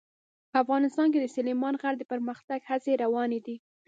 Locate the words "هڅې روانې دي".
2.69-3.55